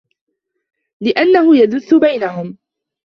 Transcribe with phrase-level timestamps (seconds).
[1.01, 2.57] لِأَنَّهُ يَدُثُّ بَيْنَهُمْ